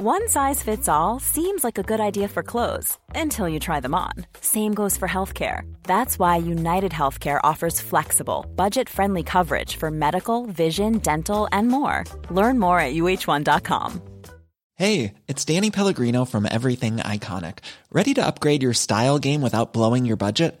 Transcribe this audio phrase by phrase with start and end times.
[0.00, 3.96] One size fits all seems like a good idea for clothes until you try them
[3.96, 4.12] on.
[4.40, 5.62] Same goes for healthcare.
[5.82, 12.04] That's why United Healthcare offers flexible, budget friendly coverage for medical, vision, dental, and more.
[12.30, 14.00] Learn more at uh1.com.
[14.76, 17.58] Hey, it's Danny Pellegrino from Everything Iconic.
[17.90, 20.60] Ready to upgrade your style game without blowing your budget?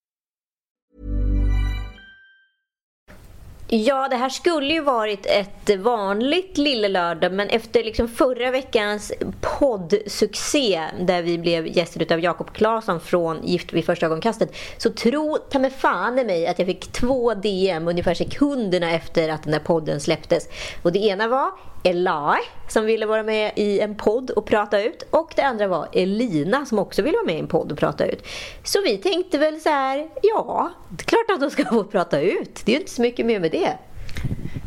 [3.73, 9.13] Ja, det här skulle ju varit ett vanligt Lille Lördag men efter liksom förra veckans
[9.41, 15.37] poddsuccé där vi blev gäster av Jakob Claesson från Gift vid första ögonkastet så tro
[15.37, 19.53] ta mig fan i mig att jag fick två DM ungefär sekunderna efter att den
[19.53, 20.47] här podden släpptes.
[20.81, 21.51] Och det ena var
[21.83, 25.87] Elai som ville vara med i en podd och prata ut och det andra var
[25.93, 28.27] Elina som också ville vara med i en podd och prata ut.
[28.63, 32.21] Så vi tänkte väl så här, ja, det är klart att de ska få prata
[32.21, 32.61] ut.
[32.65, 33.60] Det är ju inte så mycket mer med det.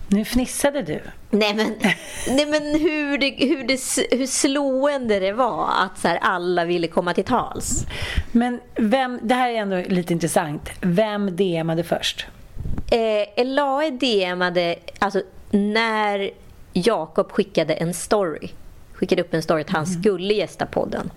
[0.08, 1.00] Nu fnissade du.
[1.30, 1.74] Nej men,
[2.28, 3.80] nej, men hur, det, hur, det,
[4.16, 7.86] hur slående det var att så här, alla ville komma till tals.
[8.32, 10.70] Men vem, det här är ändå lite intressant.
[10.80, 12.26] Vem DMade först?
[12.90, 16.30] Eh, Elae DMade, alltså när
[16.72, 18.48] Jakob skickade en story.
[18.92, 20.02] Skickade upp en story att han mm.
[20.02, 21.10] skulle gästa podden.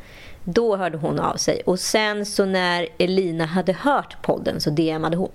[0.50, 1.62] Då hörde hon av sig.
[1.66, 5.32] Och sen så när Elina hade hört podden så DMade hon.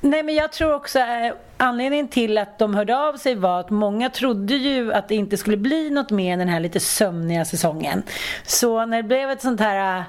[0.00, 3.70] Nej men jag tror också eh, anledningen till att de hörde av sig var att
[3.70, 8.02] många trodde ju att det inte skulle bli något mer den här lite sömniga säsongen.
[8.46, 10.04] Så när det blev ett sånt här eh,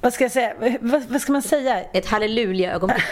[0.00, 0.54] vad ska jag säga?
[0.80, 1.80] Vad, vad ska man säga?
[1.92, 3.02] Ett halleluja-ögonblick.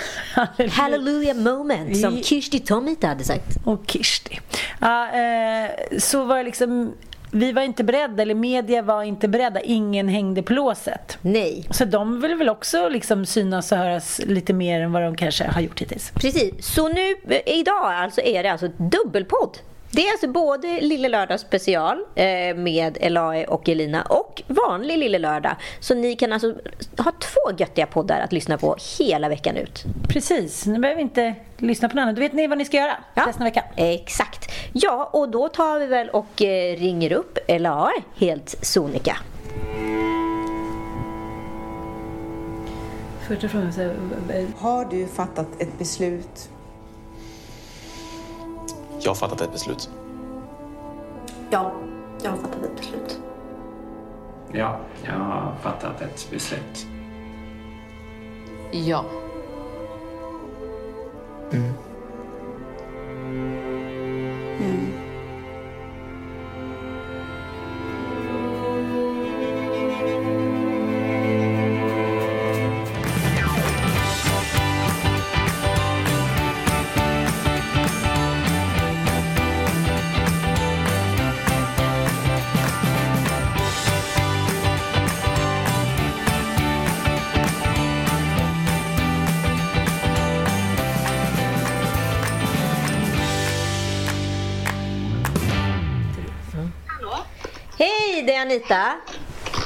[0.70, 3.56] halleluja moment, som Kirsti Tomita hade sagt.
[3.64, 4.40] Och Kirsti.
[4.80, 6.92] Ja, eh, så var det liksom
[7.32, 9.60] vi var inte beredda, eller media var inte beredda.
[9.60, 11.18] Ingen hängde på låset.
[11.20, 11.66] Nej.
[11.70, 15.44] Så de vill väl också liksom synas och höras lite mer än vad de kanske
[15.44, 16.10] har gjort hittills.
[16.14, 16.66] Precis.
[16.74, 19.58] Så nu, idag alltså är det alltså dubbelpodd.
[19.92, 25.18] Det är alltså både Lille Lördag special eh, med Elae och Elina och vanlig Lille
[25.18, 25.56] Lördag.
[25.80, 26.54] Så ni kan alltså
[26.98, 29.84] ha två göttiga poddar att lyssna på hela veckan ut.
[30.08, 32.16] Precis, nu behöver vi inte lyssna på något annat.
[32.16, 33.64] Då vet ni vad ni ska göra ja, resten av veckan.
[33.76, 34.52] Exakt.
[34.72, 39.16] Ja, och då tar vi väl och eh, ringer upp Elae helt sonika.
[43.28, 43.72] Första frågan.
[44.58, 46.50] Har du fattat ett beslut
[49.02, 49.90] jag har fattat ett beslut.
[51.50, 51.72] Ja,
[52.22, 53.20] jag har fattat ett beslut.
[54.52, 56.86] Ja, jag har fattat ett beslut.
[58.70, 59.04] Ja.
[61.52, 61.72] Mm.
[64.62, 64.89] Anita.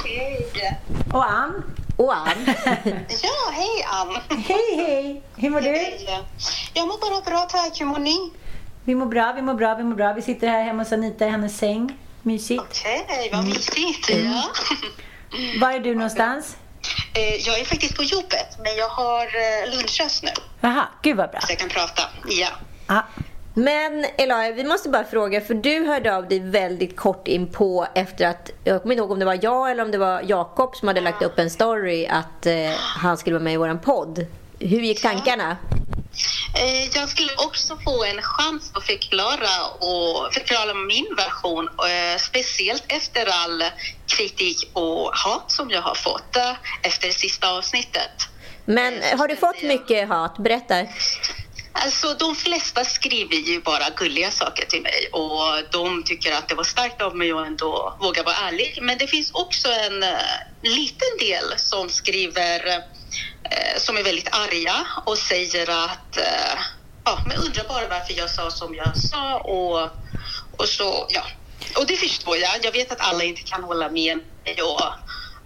[0.05, 0.79] Hej.
[1.13, 1.63] Och Ann.
[1.97, 2.45] Och Ann.
[3.23, 4.17] ja, hej Ann.
[4.29, 5.21] Hej, hej.
[5.35, 5.93] Hur mår du?
[6.73, 7.81] Jag mår bara bra, tack.
[7.81, 8.31] Hur mår ni?
[8.83, 10.13] Vi mår bra, vi mår bra, vi mår bra.
[10.13, 11.97] Vi sitter här hemma hos Anita i hennes säng.
[12.21, 12.63] Mysigt.
[12.69, 14.09] Okej, okay, vad mysigt.
[14.09, 14.31] Mm.
[14.31, 14.43] Ja.
[15.61, 16.57] Var är du någonstans?
[17.13, 20.31] Eh, jag är faktiskt på jobbet, men jag har eh, lunchrast nu.
[20.61, 21.39] Jaha, gud vad bra.
[21.39, 22.03] Så jag kan prata.
[22.27, 22.49] Ja.
[22.87, 23.01] Ah.
[23.57, 27.87] Men Elia, vi måste bara fråga, för du hörde av dig väldigt kort in på
[27.95, 30.75] efter att, jag kommer inte ihåg om det var jag eller om det var Jakob
[30.75, 34.25] som hade lagt upp en story att eh, han skulle vara med i våran podd.
[34.59, 35.57] Hur gick tankarna?
[36.55, 42.83] Eh, jag skulle också få en chans att förklara och förklara min version, eh, speciellt
[42.87, 43.63] efter all
[44.05, 48.11] kritik och hat som jag har fått eh, efter sista avsnittet.
[48.65, 50.37] Men har du fått mycket hat?
[50.37, 50.75] Berätta.
[51.77, 56.55] Alltså de flesta skriver ju bara gulliga saker till mig och de tycker att det
[56.55, 58.79] var starkt av mig att ändå våga vara ärlig.
[58.81, 60.17] Men det finns också en uh,
[60.61, 66.61] liten del som skriver uh, som är väldigt arga och säger att uh,
[67.05, 69.81] ja, men undrar bara varför jag sa som jag sa och,
[70.57, 71.23] och så, ja.
[71.77, 72.65] Och det förstår jag.
[72.65, 74.81] Jag vet att alla inte kan hålla med mig och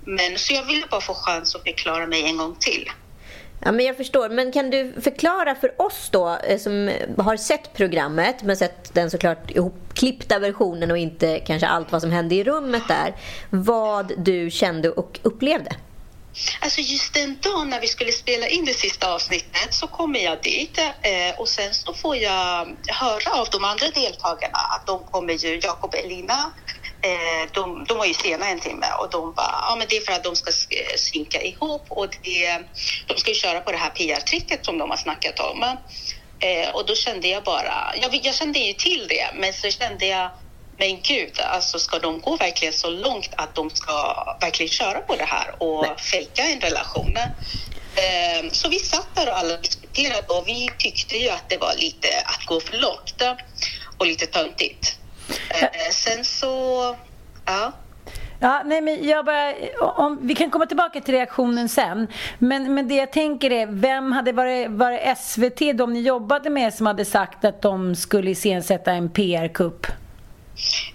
[0.05, 2.89] Men så jag ville bara få chans att förklara mig en gång till.
[3.59, 4.29] Ja, men jag förstår.
[4.29, 9.11] Men kan du förklara för oss då eh, som har sett programmet men sett den
[9.11, 13.15] såklart ihopklippta versionen och inte kanske allt vad som hände i rummet där.
[13.49, 15.75] Vad du kände och upplevde?
[16.59, 20.41] Alltså just den dagen när vi skulle spela in det sista avsnittet så kommer jag
[20.43, 25.33] dit eh, och sen så får jag höra av de andra deltagarna att de kommer
[25.33, 26.51] ju, Jakob och Elina,
[27.01, 30.01] eh, de, de var ju sena en timme och de bara, ja men det är
[30.01, 30.51] för att de ska
[30.97, 32.61] synka ihop och det,
[33.07, 35.63] de ska ju köra på det här PR-tricket som de har snackat om.
[36.43, 40.05] Eh, och då kände jag bara, jag, jag kände ju till det, men så kände
[40.05, 40.31] jag
[40.79, 45.15] men gud, alltså ska de gå verkligen så långt att de ska verkligen köra på
[45.15, 47.17] det här och fejka en relation?
[47.95, 51.75] Eh, så vi satt där och alla diskuterade och vi tyckte ju att det var
[51.75, 53.21] lite att gå för långt
[53.97, 54.98] och lite töntigt.
[55.49, 56.95] Eh, sen så,
[57.45, 57.71] ja.
[58.41, 62.07] Ja, nej, men jag bara, om, vi kan komma tillbaka till reaktionen sen.
[62.39, 66.73] Men, men det jag tänker är, vem hade varit, varit SVT, de ni jobbade med,
[66.73, 69.87] som hade sagt att de skulle iscensätta en PR-kupp?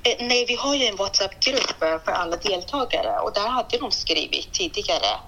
[0.03, 4.53] Eh, nej, vi har ju en WhatsApp-grupp för alla deltagare och där hade de skrivit
[4.53, 5.19] tidigare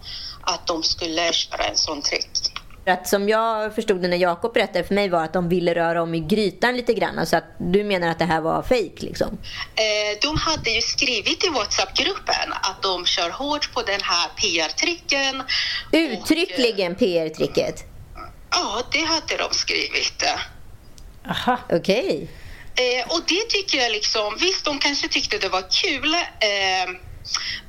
[0.42, 2.55] att de skulle köra en sån trick.
[2.86, 6.02] Att som jag förstod det när Jakob berättade för mig var att de ville röra
[6.02, 7.18] om i grytan lite grann.
[7.18, 9.38] Alltså att du menar att det här var fejk liksom?
[9.74, 15.42] Eh, de hade ju skrivit i WhatsApp-gruppen att de kör hårt på den här PR-tricken.
[15.92, 17.84] Uttryckligen och, PR-tricket?
[18.50, 20.24] Ja, det hade de skrivit.
[21.28, 21.58] Aha.
[21.70, 22.28] Okej.
[22.74, 22.98] Okay.
[22.98, 26.90] Eh, och det tycker jag liksom, visst de kanske tyckte det var kul eh,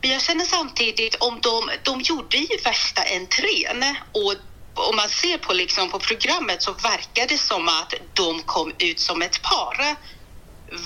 [0.01, 4.33] men jag känner samtidigt om de, de gjorde ju värsta entrén och
[4.77, 8.99] om man ser på, liksom, på programmet så verkar det som att de kom ut
[8.99, 9.95] som ett par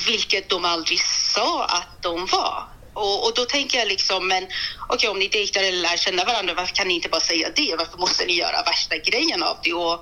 [0.07, 2.67] vilket de aldrig sa att de var.
[2.93, 6.25] Och, och då tänker jag liksom, men okej okay, om ni dejtar eller lär känna
[6.25, 7.75] varandra, varför kan ni inte bara säga det?
[7.77, 9.93] Varför måste ni göra värsta grejen av det och,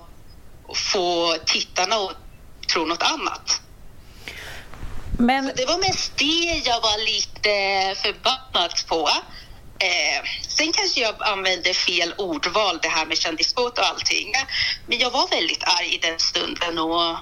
[0.64, 2.18] och få tittarna att
[2.74, 3.62] tro något annat?
[5.18, 5.48] Men...
[5.48, 7.50] Så det var mest det jag var lite
[8.02, 9.10] förbannad på.
[9.81, 14.34] Eh, sen kanske jag använde fel ordval, det här med kändisbåt och allting.
[14.88, 17.16] Men jag var väldigt arg i den stunden och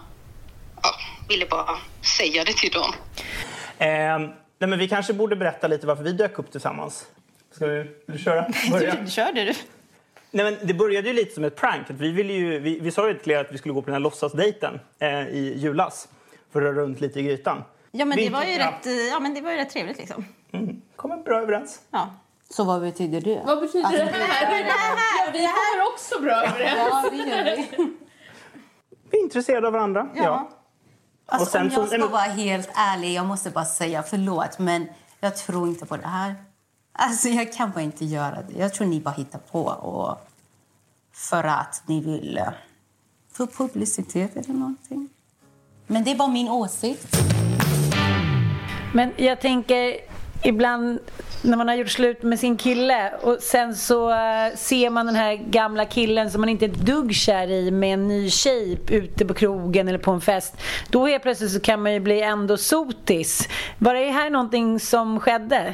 [0.84, 0.92] ja,
[1.30, 1.78] ville bara
[2.18, 2.94] säga det till dem.
[3.78, 4.20] Eh,
[4.60, 7.06] nej men vi kanske borde berätta lite varför vi dök upp tillsammans.
[7.56, 8.46] Ska du, vill du köra?
[8.72, 9.08] Börja.
[9.08, 9.54] Kör du.
[10.32, 11.88] Nej, men det började ju lite som ett prank.
[11.90, 13.94] Vi, ville ju, vi, vi sa ju till er att vi skulle gå på den
[13.94, 16.08] här låtsasdejten eh, i julas
[16.52, 17.64] för att röra runt lite i grytan.
[17.92, 20.26] Ja, men det var ju rätt, ja, men det var ju rätt trevligt liksom.
[20.52, 20.82] Mm.
[20.96, 21.82] Kommer bra överens.
[21.92, 22.14] Ja.
[22.50, 23.44] Så vad betyder det?
[23.46, 24.68] Vad betyder alltså, det här?
[25.26, 26.78] Ja, vi kommer också bra överens.
[26.78, 27.96] Ja, det gör vi.
[29.12, 30.10] Vi är intresserade av varandra.
[30.16, 30.24] Ja.
[30.24, 30.50] ja.
[31.26, 34.88] Alltså, om jag ska vara helt ärlig, jag måste bara säga förlåt, men
[35.20, 36.36] jag tror inte på det här.
[36.92, 38.60] Alltså, jag kan bara inte göra det.
[38.60, 40.28] Jag tror ni bara hittar på och
[41.14, 42.50] för att ni vill eh,
[43.32, 45.10] få publicitet eller någonting.
[45.88, 47.18] Men det är bara min åsikt.
[48.94, 49.98] Men jag tänker
[50.48, 51.00] ibland
[51.42, 55.16] när man har gjort slut med sin kille och sen så eh, ser man den
[55.16, 58.80] här gamla killen som man inte är ett dugg kär i med en ny tjej
[58.90, 60.58] ute på krogen eller på en fest.
[60.90, 63.50] Då helt plötsligt så kan man ju bli ändå sotis.
[63.78, 65.74] Var det här någonting som skedde?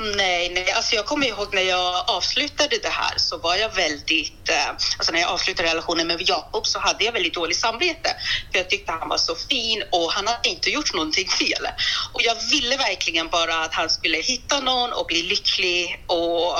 [0.00, 4.48] Nej, nej, alltså jag kommer ihåg när jag avslutade det här så var jag väldigt,
[4.48, 8.16] eh, alltså när jag avslutade relationen med Jakob så hade jag väldigt dåligt samvete.
[8.52, 11.68] För jag tyckte han var så fin och han hade inte gjort någonting fel.
[12.12, 16.56] Och jag ville verkligen bara att han skulle hitta någon och bli lycklig och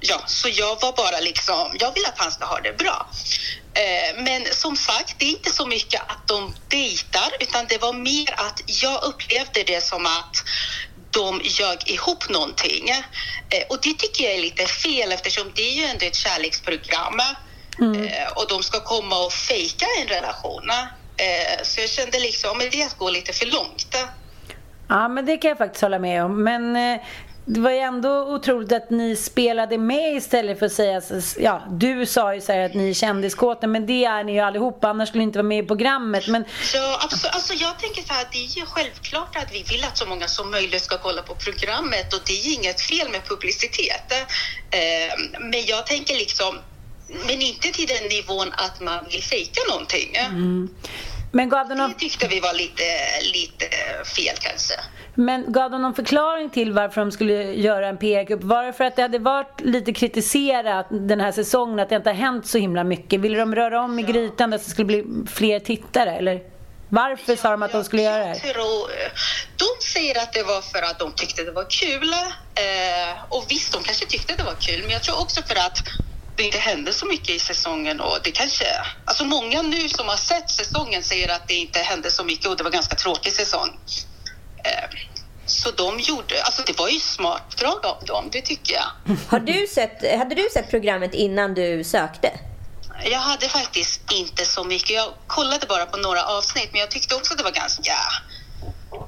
[0.00, 3.10] ja, så jag var bara liksom, jag vill att han ska ha det bra.
[3.74, 7.92] Eh, men som sagt, det är inte så mycket att de dejtar utan det var
[7.92, 10.36] mer att jag upplevde det som att
[11.12, 12.88] de ljög ihop någonting.
[13.48, 17.20] Eh, och det tycker jag är lite fel eftersom det är ju ändå ett kärleksprogram.
[17.78, 18.04] Mm.
[18.06, 20.70] Eh, och de ska komma och fejka en relation.
[21.16, 23.96] Eh, så jag kände liksom, men det är att gå lite för långt.
[24.88, 26.44] Ja, men det kan jag faktiskt hålla med om.
[26.44, 27.00] Men eh,
[27.44, 31.02] det var ju ändå otroligt att ni spelade med istället för att säga,
[31.38, 34.88] ja du sa ju så att ni är kändiskåta men det är ni ju allihopa
[34.88, 36.28] annars skulle ni inte vara med i programmet.
[36.28, 36.44] Men...
[36.74, 39.98] Ja, alltså, alltså jag tänker så här, det är ju självklart att vi vill att
[39.98, 44.12] så många som möjligt ska kolla på programmet och det är inget fel med publicitet.
[44.70, 46.58] Eh, men jag tänker liksom,
[47.26, 50.16] men inte till den nivån att man vill fejka någonting.
[50.16, 50.68] Mm.
[51.32, 51.90] Men gav det, någon...
[51.90, 52.82] det tyckte vi var lite,
[53.32, 53.66] lite
[54.16, 54.74] fel kanske.
[55.14, 58.42] Men gav de någon förklaring till varför de skulle göra en PR-kupp?
[58.42, 62.10] Var det för att det hade varit lite kritiserat den här säsongen, att det inte
[62.10, 63.20] har hänt så himla mycket?
[63.20, 66.40] Ville de röra om i grytan så att det skulle bli fler tittare, eller?
[66.88, 68.54] Varför sa de att de skulle göra det här?
[69.56, 72.12] De säger att det var för att de tyckte det var kul.
[72.54, 75.78] Eh, och visst, de kanske tyckte det var kul, men jag tror också för att
[76.42, 78.64] det inte hände så mycket i säsongen och det kanske...
[79.04, 82.56] Alltså många nu som har sett säsongen säger att det inte hände så mycket och
[82.56, 83.78] det var ganska tråkig säsong.
[84.64, 84.98] Eh,
[85.46, 86.42] så de gjorde...
[86.42, 89.16] Alltså det var ju smart drag av dem, det tycker jag.
[89.28, 92.30] Har du sett, hade du sett programmet innan du sökte?
[93.04, 94.90] Jag hade faktiskt inte så mycket.
[94.90, 97.92] Jag kollade bara på några avsnitt, men jag tyckte också det var ganska...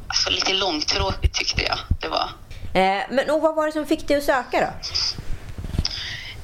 [0.09, 2.29] Alltså lite långtråkigt tyckte jag det var.
[2.75, 4.89] Eh, men och vad var det som fick dig att söka då?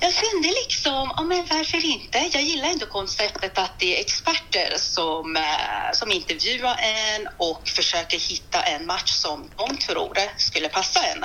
[0.02, 2.18] Jag kände liksom, ja men varför inte?
[2.32, 8.18] Jag gillar ändå konceptet att det är experter som, eh, som intervjuar en och försöker
[8.18, 11.24] hitta en match som de tror skulle passa en.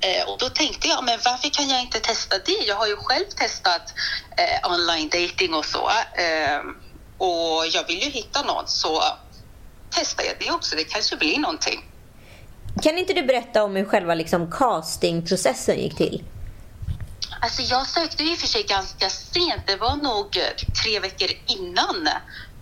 [0.00, 2.66] Eh, och då tänkte jag, men varför kan jag inte testa det?
[2.66, 3.94] Jag har ju själv testat
[4.36, 5.88] eh, online dating och så.
[6.14, 6.60] Eh,
[7.18, 9.02] och jag vill ju hitta någon, så
[9.90, 10.76] testar jag det också.
[10.76, 11.84] Det kanske blir någonting.
[12.82, 16.22] Kan inte du berätta om hur själva liksom castingprocessen gick till?
[17.44, 19.62] Alltså jag sökte i och för sig ganska sent.
[19.66, 22.08] Det var nog eh, tre veckor innan,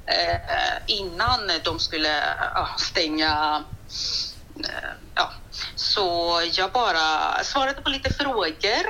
[0.07, 3.65] eh, innan de skulle uh, stänga.
[4.57, 4.65] Uh,
[5.15, 5.31] ja.
[5.75, 6.99] Så jag bara
[7.45, 8.87] svarade på lite frågor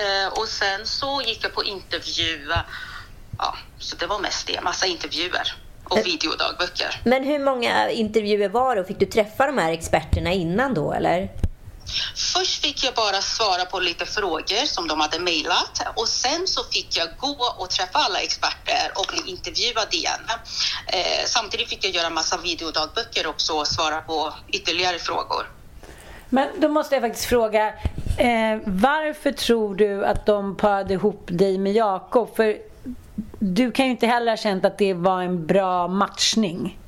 [0.00, 2.52] uh, och sen så gick jag på intervju.
[3.38, 7.00] Ja, så det var mest det, massa intervjuer och videodagböcker.
[7.04, 10.92] Men hur många intervjuer var det och fick du träffa de här experterna innan då
[10.92, 11.30] eller?
[12.40, 16.64] Först fick jag bara svara på lite frågor som de hade mejlat och sen så
[16.64, 20.20] fick jag gå och träffa alla experter och bli intervjuad igen.
[20.86, 25.46] Eh, samtidigt fick jag göra massa videodagböcker också och svara på ytterligare frågor.
[26.28, 27.68] Men då måste jag faktiskt fråga,
[28.18, 32.36] eh, varför tror du att de parade ihop dig med Jakob?
[32.36, 32.58] För
[33.38, 36.78] du kan ju inte heller ha känt att det var en bra matchning.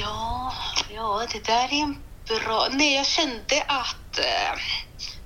[0.00, 0.52] Ja,
[0.94, 1.96] ja det där är en
[2.40, 2.68] bra...
[2.70, 4.58] Nej, jag kände att eh,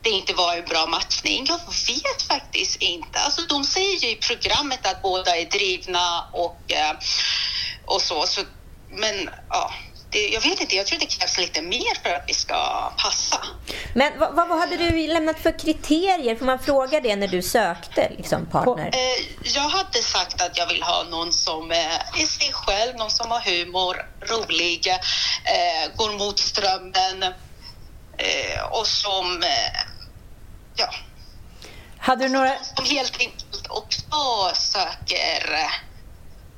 [0.02, 1.46] det inte var en bra matchning.
[1.48, 3.18] Jag vet faktiskt inte.
[3.18, 6.96] Alltså, de säger ju i programmet att båda är drivna och, eh,
[7.86, 8.40] och så, så.
[8.88, 9.72] Men ja,
[10.10, 10.76] det, jag vet inte.
[10.76, 13.46] Jag tror det krävs lite mer för att vi ska passa.
[13.94, 16.36] Men vad, vad hade du lämnat för kriterier?
[16.36, 18.86] Får man fråga det när du sökte liksom, partner?
[18.86, 23.10] Eh, jag hade sagt att jag vill ha någon som eh, är sig själv, någon
[23.10, 27.24] som har humor, rolig, eh, går mot strömmen
[28.70, 29.44] och som,
[30.76, 30.94] ja.
[31.98, 32.56] Hade du några...
[32.76, 35.70] Som helt enkelt också söker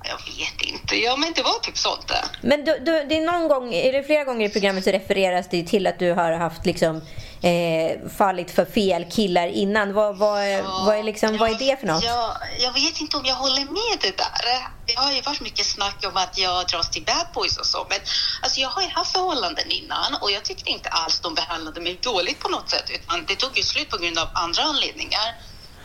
[0.02, 0.96] jag vet inte.
[0.96, 2.24] Ja, men det var typ sånt där.
[2.40, 5.48] Men du, du, det är någon gång, är det flera gånger i programmet så refereras
[5.50, 7.02] det till att du har haft liksom
[7.42, 9.92] eh, fallit för fel killar innan.
[9.92, 12.04] Vad, vad, ja, vad, är liksom, vad är det för något?
[12.04, 14.68] Jag, jag vet inte om jag håller med det där.
[14.86, 17.86] Det har ju varit mycket snack om att jag dras till bad boys och så.
[17.90, 17.98] Men
[18.42, 21.98] alltså, jag har ju haft förhållanden innan och jag tyckte inte alls de behandlade mig
[22.02, 22.90] dåligt på något sätt.
[22.90, 25.34] Utan det tog ju slut på grund av andra anledningar.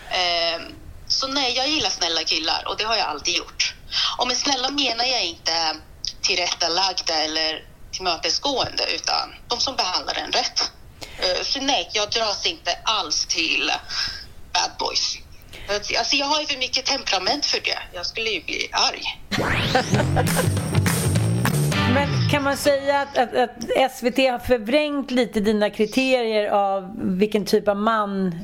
[0.09, 0.61] Eh,
[1.07, 3.75] så nej, jag gillar snälla killar och det har jag alltid gjort.
[4.17, 5.75] Och med snälla menar jag inte
[6.21, 10.71] tillrättalagda eller tillmötesgående utan de som behandlar en rätt.
[11.17, 13.71] Eh, så nej, jag dras inte alls till
[14.53, 15.17] bad boys.
[15.69, 17.79] Alltså, alltså jag har ju för mycket temperament för det.
[17.93, 19.03] Jag skulle ju bli arg.
[21.93, 27.45] Men kan man säga att, att, att, SVT har förvrängt lite dina kriterier av vilken
[27.45, 28.39] typ av man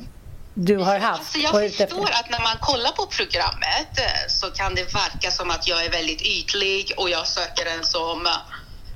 [0.64, 1.20] du har haft?
[1.20, 5.50] Alltså jag förstår att när man kollar på programmet eh, så kan det verka som
[5.50, 8.26] att jag är väldigt ytlig och jag söker en som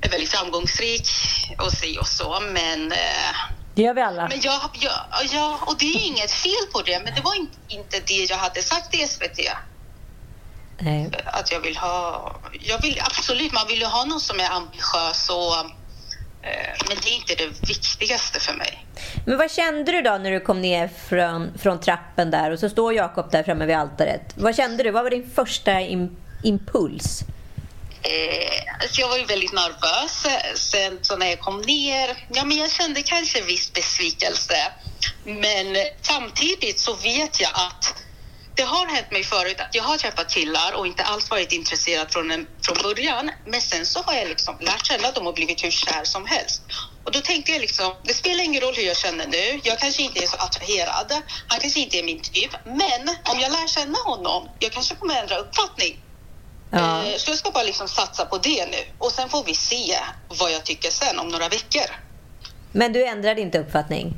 [0.01, 1.09] är väldigt framgångsrik
[1.57, 2.91] och si och så, men...
[2.91, 2.97] Eh,
[3.75, 4.27] det gör vi alla.
[4.27, 4.93] Men jag, jag,
[5.31, 7.35] ja, och det är inget fel på det, men det var
[7.67, 9.39] inte det jag hade sagt i SVT.
[10.79, 11.09] Nej.
[11.25, 12.31] Att jag vill ha...
[12.59, 15.71] Jag vill absolut, man vill ju ha någon som är ambitiös och
[16.87, 18.85] men det är inte det viktigaste för mig.
[19.25, 22.69] Men vad kände du då när du kom ner från, från trappen där och så
[22.69, 24.33] står Jakob där framme vid altaret?
[24.35, 24.91] Vad kände du?
[24.91, 27.21] Vad var din första im, impuls?
[28.01, 30.25] Eh, alltså jag var ju väldigt nervös.
[30.55, 34.71] Sen så när jag kom ner, ja men jag kände kanske viss besvikelse.
[35.23, 38.03] Men samtidigt så vet jag att
[38.55, 42.11] det har hänt mig förut att jag har träffat killar och inte alls varit intresserad
[42.11, 43.31] från, en, från början.
[43.45, 46.61] Men sen så har jag liksom lärt känna dem och blivit hur kär som helst.
[47.03, 49.59] Och då tänkte jag liksom, det spelar ingen roll hur jag känner nu.
[49.63, 51.11] Jag kanske inte är så attraherad.
[51.47, 52.51] Han kanske inte är min typ.
[52.65, 55.99] Men om jag lär känna honom, jag kanske kommer ändra uppfattning.
[56.71, 57.03] Ja.
[57.05, 58.77] Eh, så jag ska bara liksom satsa på det nu.
[58.97, 59.97] Och sen får vi se
[60.27, 61.87] vad jag tycker sen om några veckor.
[62.71, 64.17] Men du ändrade inte uppfattning?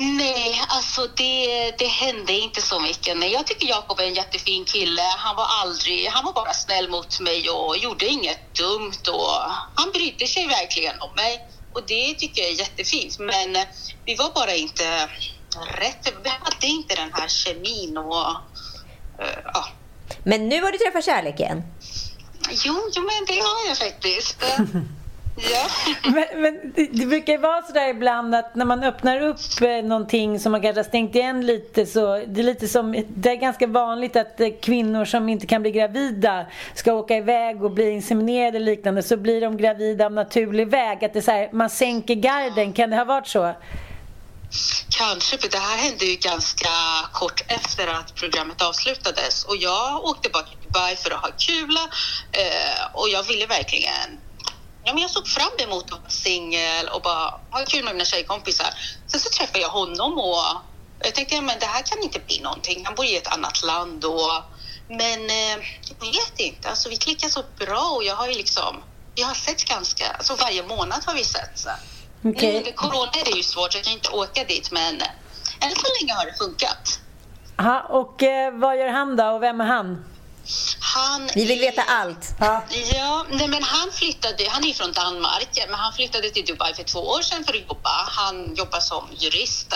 [0.00, 3.16] Nej, alltså det, det hände inte så mycket.
[3.16, 5.02] Nej, jag tycker Jakob är en jättefin kille.
[5.02, 9.90] Han var aldrig, han var bara snäll mot mig och gjorde inget dumt och han
[9.92, 11.48] brydde sig verkligen om mig.
[11.72, 13.18] Och det tycker jag är jättefint.
[13.18, 13.62] Men eh,
[14.04, 15.08] vi var bara inte
[15.74, 16.12] rätt.
[16.24, 18.30] Vi hade inte den här kemin och
[19.20, 19.64] uh, ja.
[20.22, 21.62] Men nu har du träffat kärleken?
[22.50, 24.36] Jo, jo men det har jag faktiskt.
[25.40, 25.68] Ja.
[26.02, 29.68] Men, men det, det brukar ju vara sådär ibland att när man öppnar upp eh,
[29.68, 33.36] någonting som man kanske har stängt igen lite så det är lite som, det är
[33.36, 37.90] ganska vanligt att eh, kvinnor som inte kan bli gravida ska åka iväg och bli
[37.90, 41.04] inseminerade eller liknande så blir de gravida av naturlig väg.
[41.04, 43.54] Att det är så här, man sänker garden, kan det ha varit så?
[44.88, 46.68] Kanske, för det här hände ju ganska
[47.12, 51.76] kort efter att programmet avslutades och jag åkte bara till Dubai för att ha kul
[52.32, 54.20] eh, och jag ville verkligen
[54.88, 58.04] Ja, men jag såg fram emot att vara singel och bara ha kul med mina
[58.04, 58.66] tjejkompisar.
[59.06, 60.44] Sen så träffade jag honom och
[61.00, 62.82] jag tänkte att ja, det här kan inte bli någonting.
[62.84, 64.32] Han bor i ett annat land och
[64.88, 65.56] men eh,
[65.88, 68.82] jag vet inte, alltså vi klickar så bra och jag har ju liksom,
[69.14, 71.58] vi har sett ganska, alltså varje månad har vi sett.
[71.58, 71.70] Så.
[72.22, 72.56] Okay.
[72.56, 74.94] Under corona är det ju svårt, jag kan inte åka dit men
[75.60, 77.00] än så länge har det funkat.
[77.58, 80.04] Aha, och eh, vad gör han då och vem är han?
[80.80, 82.34] Han Vi vill veta allt.
[82.40, 86.74] Ja, ja nej, men han flyttade, han är från Danmark, men han flyttade till Dubai
[86.74, 87.90] för två år sedan för att jobba.
[87.90, 89.74] Han jobbar som jurist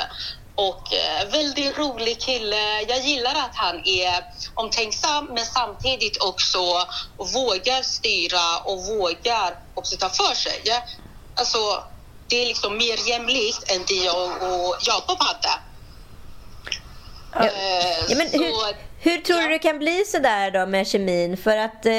[0.55, 2.83] och eh, väldigt rolig kille.
[2.89, 4.25] Jag gillar att han är
[4.55, 6.59] omtänksam men samtidigt också
[7.17, 10.63] vågar styra och vågar också ta för sig.
[11.35, 11.85] Alltså,
[12.29, 15.55] det är liksom mer jämlikt än det jag och Jakob hade.
[17.33, 17.45] Ja.
[17.45, 19.45] Eh, ja, men hur, hur tror ja.
[19.45, 21.37] du det kan bli så där då med kemin?
[21.37, 21.93] För att eh,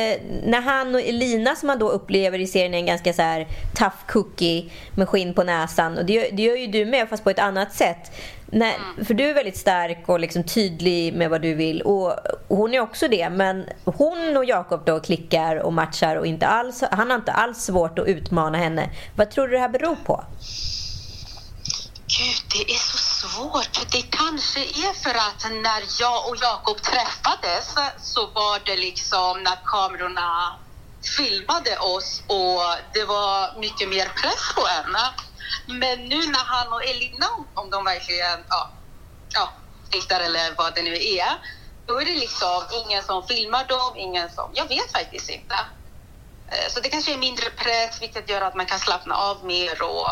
[0.43, 3.47] när han och Elina som man då upplever i serien är en ganska så här
[3.75, 7.23] tough cookie med skinn på näsan och det gör, det gör ju du med fast
[7.23, 8.11] på ett annat sätt.
[8.45, 9.05] När, mm.
[9.05, 12.13] För du är väldigt stark och liksom tydlig med vad du vill och
[12.47, 16.83] hon är också det men hon och Jakob då klickar och matchar och inte alls,
[16.91, 18.89] han har inte alls svårt att utmana henne.
[19.15, 20.23] Vad tror du det här beror på?
[22.07, 23.91] Gud, det är så svårt.
[23.91, 29.57] Det kanske är för att när jag och Jakob träffades så var det liksom när
[29.65, 30.59] kamerorna
[31.17, 32.61] filmade oss och
[32.93, 35.13] det var mycket mer press på henne.
[35.67, 38.71] Men nu när han och Elina, om de verkligen ja,
[39.33, 39.53] ja,
[39.89, 41.31] tittar eller vad det nu är,
[41.85, 44.51] då är det liksom ingen som filmar dem, ingen som...
[44.53, 45.55] Jag vet faktiskt inte.
[46.47, 49.81] Eh, så det kanske är mindre press, vilket gör att man kan slappna av mer
[49.81, 50.09] och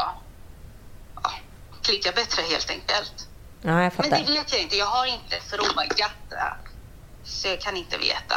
[1.83, 3.27] klicka bättre helt enkelt.
[3.61, 4.09] Ja, jag fattar.
[4.09, 4.77] Men det vet jag inte.
[4.77, 6.11] Jag har inte frågat.
[7.23, 8.35] Så jag kan inte veta.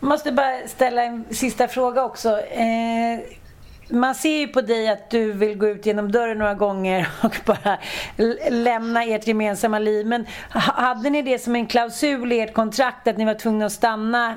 [0.00, 2.40] Jag måste bara ställa en sista fråga också.
[2.40, 3.20] Eh,
[3.88, 7.36] man ser ju på dig att du vill gå ut genom dörren några gånger och
[7.44, 7.78] bara
[8.50, 10.06] lämna ert gemensamma liv.
[10.06, 13.72] Men hade ni det som en klausul i ert kontrakt att ni var tvungna att
[13.72, 14.36] stanna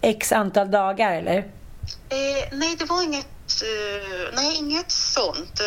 [0.00, 1.38] x antal dagar eller?
[1.38, 5.60] Eh, nej, det var inget, uh, nej, inget sånt.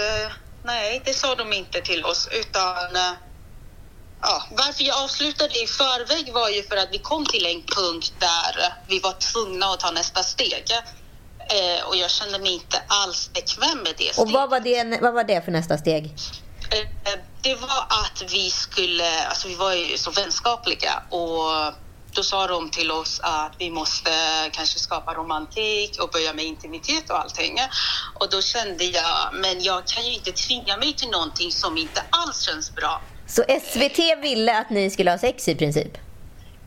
[0.63, 3.13] Nej, det sa de inte till oss utan eh,
[4.22, 8.13] ja, varför jag avslutade i förväg var ju för att vi kom till en punkt
[8.19, 10.65] där vi var tvungna att ta nästa steg.
[11.39, 14.17] Eh, och jag kände mig inte alls bekväm med det steget.
[14.17, 16.15] Och vad var det, vad var det för nästa steg?
[16.72, 21.74] Eh, det var att vi skulle, alltså vi var ju så vänskapliga och
[22.19, 24.12] då sa de till oss att vi måste
[24.51, 27.58] kanske skapa romantik och börja med intimitet och allting.
[28.19, 32.01] Och då kände jag, men jag kan ju inte tvinga mig till någonting som inte
[32.10, 33.01] alls känns bra.
[33.27, 35.97] Så SVT ville att ni skulle ha sex i princip?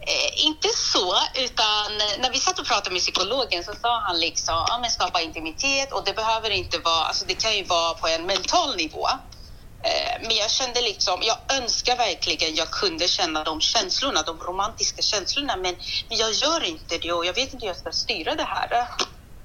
[0.00, 1.88] Eh, inte så, utan
[2.18, 5.92] när vi satt och pratade med psykologen så sa han liksom, ja men skapa intimitet
[5.92, 9.08] och det behöver inte vara, alltså det kan ju vara på en mental nivå.
[9.85, 15.03] Eh, men jag kände liksom, jag önskar verkligen jag kunde känna de känslorna, de romantiska
[15.03, 15.77] känslorna, men,
[16.09, 18.88] men jag gör inte det och jag vet inte hur jag ska styra det här.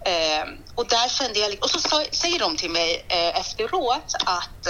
[0.06, 0.46] Eh,
[0.76, 1.80] och där kände jag, och så
[2.12, 4.68] säger de till mig eh, efteråt att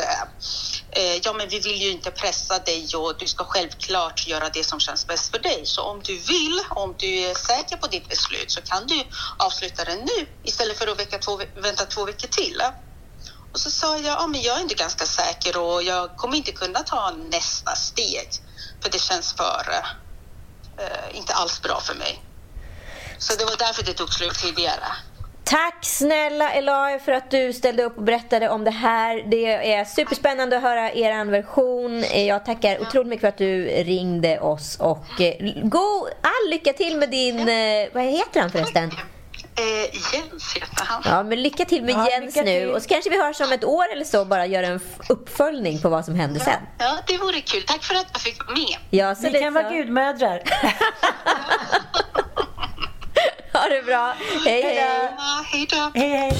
[1.24, 4.80] ja, men vi vill ju inte pressa dig och du ska självklart göra det som
[4.80, 5.62] känns bäst för dig.
[5.66, 9.04] Så om du vill, om du är säker på ditt beslut så kan du
[9.38, 12.62] avsluta det nu istället för att två, vänta två veckor till.
[13.52, 16.52] Och så sa jag, ja men jag är inte ganska säker och jag kommer inte
[16.52, 18.30] kunna ta nästa steg
[18.82, 22.24] för det känns för, uh, inte alls bra för mig.
[23.18, 24.86] Så det var därför det tog slut tidigare.
[25.44, 29.24] Tack snälla Elai för att du ställde upp och berättade om det här.
[29.32, 32.04] Det är superspännande att höra er version.
[32.26, 36.98] Jag tackar otroligt mycket för att du ringde oss och eh, go, all lycka till
[36.98, 38.92] med din, eh, vad heter han förresten?
[39.58, 41.02] Eh, Jens heter han.
[41.06, 42.60] Ja, men lycka till med Ja, Jens lycka nu.
[42.60, 42.70] till.
[42.70, 45.89] Och så kanske vi hörs om ett år eller så bara gör en uppföljning på
[45.89, 46.62] vad som hände sen.
[46.78, 47.63] Ja, det vore kul.
[47.63, 48.78] Tack för att jag fick vara med.
[48.89, 49.74] Ja, så Vi lite kan vara så.
[49.76, 50.41] gudmödrar.
[53.54, 54.13] Ha det bra.
[54.46, 54.76] Hej, hej.
[55.17, 55.91] Ja, hej då.
[56.00, 56.32] hej, hej.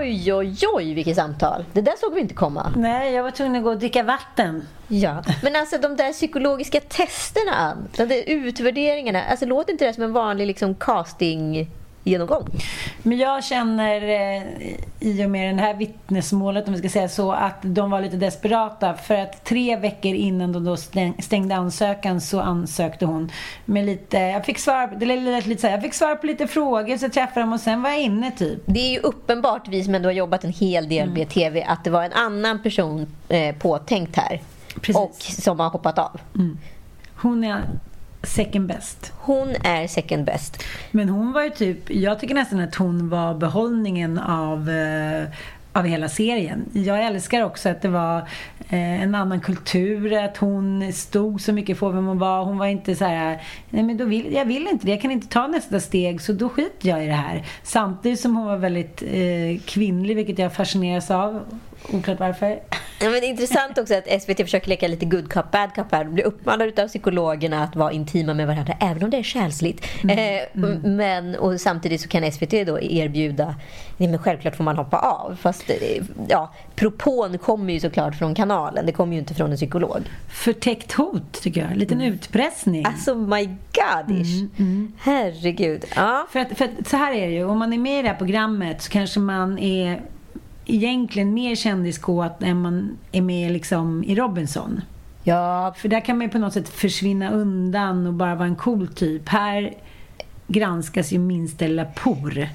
[0.00, 1.64] Oj, oj, oj, vilket samtal.
[1.72, 2.72] Det där såg vi inte komma.
[2.76, 4.62] Nej, jag var tvungen att gå och dricka vatten.
[4.88, 10.02] Ja, men alltså de där psykologiska testerna, de där utvärderingarna, alltså låter inte det som
[10.02, 11.70] en vanlig liksom, casting
[12.04, 12.46] genomgång?
[13.02, 14.42] Men jag känner eh,
[15.00, 18.16] i och med det här vittnesmålet, om vi ska säga så, att de var lite
[18.16, 18.94] desperata.
[18.94, 23.30] För att tre veckor innan de då stäng- stängde ansökan så ansökte hon
[23.64, 26.46] med lite, jag fick svar, det lät lite så här, jag fick svar på lite
[26.46, 28.62] frågor så jag träffade dem och sen var jag inne typ.
[28.66, 31.84] Det är ju uppenbart, vi som ändå har jobbat en hel del med TV, att
[31.84, 34.40] det var en annan person eh, påtänkt här.
[34.74, 34.96] Precis.
[34.96, 36.20] Och som har hoppat av.
[37.16, 37.62] Hon är
[38.22, 39.12] second best.
[39.18, 40.64] Hon är second best.
[40.90, 45.28] Men hon var ju typ, jag tycker nästan att hon var behållningen av eh,
[45.72, 46.64] av hela serien.
[46.72, 48.18] Jag älskar också att det var
[48.68, 52.44] eh, en annan kultur, att hon stod så mycket för vem hon var.
[52.44, 55.10] Hon var inte så här, nej men då vill, jag vill inte det, jag kan
[55.10, 57.46] inte ta nästa steg så då skiter jag i det här.
[57.62, 61.40] Samtidigt som hon var väldigt eh, kvinnlig, vilket jag fascineras av.
[61.92, 62.58] Oklart varför.
[63.02, 66.04] Ja, men intressant också att SVT försöker leka lite good cop, bad cop här.
[66.04, 69.86] Blir uppmanade av psykologerna att vara intima med varandra, även om det är själsligt.
[70.08, 73.54] Eh, Men, och samtidigt så kan SVT då erbjuda,
[73.96, 75.36] nej men självklart får man hoppa av.
[75.40, 75.76] Fast eh,
[76.28, 80.00] ja, propån kommer ju såklart från kanalen, det kommer ju inte från en psykolog.
[80.28, 81.72] Förtäckt hot, tycker jag.
[81.72, 82.84] En liten utpressning.
[82.86, 84.48] Alltså my god-ish.
[84.98, 85.84] Herregud.
[85.96, 86.26] Ja.
[86.30, 88.08] För att, för att så här är det ju, om man är med i det
[88.08, 90.00] här programmet så kanske man är
[90.74, 94.80] egentligen mer kändiskåt än man är med liksom i Robinson.
[95.24, 98.56] Ja, För där kan man ju på något sätt försvinna undan och bara vara en
[98.56, 99.28] cool typ.
[99.28, 99.74] Här
[100.46, 102.48] granskas ju minsta lilla por.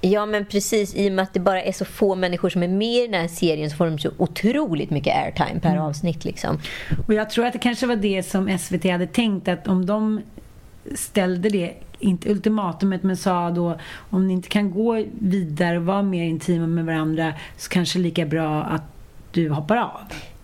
[0.00, 2.68] Ja men precis, i och med att det bara är så få människor som är
[2.68, 6.60] med i den här serien så får de så otroligt mycket airtime per avsnitt liksom.
[7.06, 10.20] Och jag tror att det kanske var det som SVT hade tänkt att om de
[10.94, 13.78] ställde det, inte ultimatumet, men sa då
[14.10, 18.26] om ni inte kan gå vidare och vara mer intima med varandra så kanske lika
[18.26, 18.82] bra att
[19.32, 20.00] du hoppar av.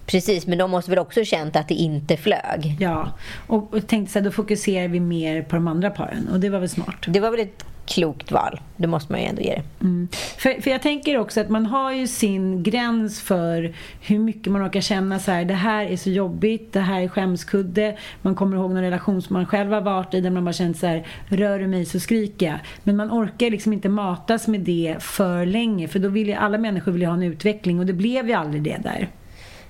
[0.07, 2.77] Precis, men de måste väl också känt att det inte flög.
[2.81, 3.09] Ja,
[3.47, 6.49] och, och tänkte så här, då fokuserar vi mer på de andra paren och det
[6.49, 7.05] var väl smart.
[7.07, 9.85] Det var väl ett klokt val, det måste man ju ändå ge det.
[9.85, 10.09] Mm.
[10.39, 14.67] För, för jag tänker också att man har ju sin gräns för hur mycket man
[14.67, 17.97] orkar känna så här, det här är så jobbigt, det här är skämskudde.
[18.23, 20.79] Man kommer ihåg någon relation som man själv har varit i där man bara känt
[20.79, 22.59] så här, rör du mig så skriker jag.
[22.83, 26.59] Men man orkar liksom inte matas med det för länge för då vill ju alla
[26.59, 29.09] människor vill ju ha en utveckling och det blev ju aldrig det där.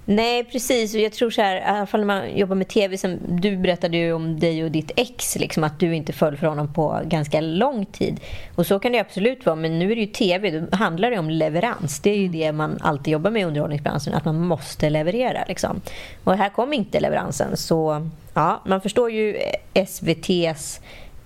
[0.07, 0.95] Nej, precis.
[0.95, 3.57] Och jag tror så här, i alla fall när man jobbar med TV, som du
[3.57, 7.01] berättade ju om dig och ditt ex, liksom, att du inte föll för honom på
[7.05, 8.21] ganska lång tid.
[8.55, 11.19] Och så kan det absolut vara, men nu är det ju TV, då handlar det
[11.19, 12.01] om leverans.
[12.01, 15.45] Det är ju det man alltid jobbar med i underhållningsbranschen, att man måste leverera.
[15.49, 15.81] Liksom.
[16.25, 19.37] Och här kom inte leveransen, så ja, man förstår ju
[19.75, 20.81] SVTs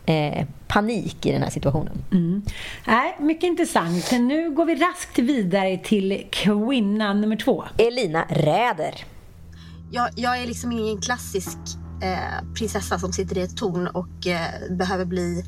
[0.08, 2.04] eh, panik i den här situationen.
[2.12, 2.42] Mm.
[2.86, 4.10] Nej, mycket intressant.
[4.12, 7.64] Nu går vi raskt vidare till kvinna nummer två.
[7.76, 9.04] Elina Räder.
[9.90, 11.58] Jag, jag är liksom ingen klassisk
[12.02, 15.44] eh, prinsessa som sitter i ett torn och eh, behöver bli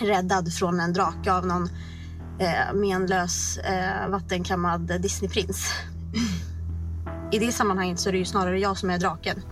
[0.00, 1.68] räddad från en drake av någon
[2.38, 5.72] eh, menlös eh, vattenkammad Disneyprins.
[7.32, 9.42] I det sammanhanget så är det ju snarare jag som är draken.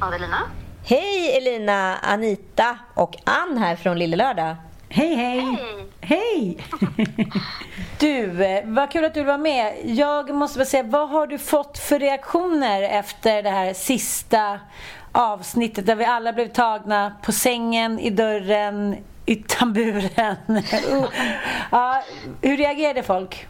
[0.00, 0.38] Adelina?
[0.84, 4.56] Hej Elina, Anita och Ann här från Lille Lördag.
[4.88, 5.56] Hej, hej!
[6.00, 6.58] Hej!
[7.98, 9.80] du, eh, vad kul att du vara med.
[9.84, 14.60] Jag måste bara säga, vad har du fått för reaktioner efter det här sista
[15.12, 20.36] avsnittet där vi alla blev tagna på sängen, i dörren, i tamburen?
[20.92, 21.08] Oh.
[21.70, 22.04] ja,
[22.42, 23.46] hur reagerade folk?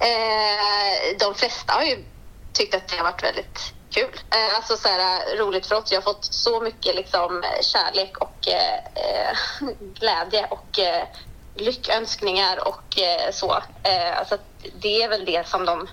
[0.00, 2.04] Eh, de flesta har ju
[2.52, 4.20] tyckt att det har varit väldigt kul.
[4.30, 5.92] Eh, alltså så här, roligt för oss.
[5.92, 9.36] Jag har fått så mycket liksom, kärlek och eh, eh
[9.80, 11.04] glädje och eh,
[11.54, 13.52] lyckönskningar och eh, så.
[13.82, 14.38] Eh, alltså,
[14.82, 15.88] det är väl det som de